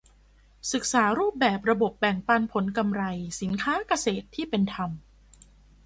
[0.71, 3.03] ศึกษารูปแบบระบบแบ่งปันผลกำไร
[3.41, 4.89] สินค้าเกษตรที่เป็นธรรม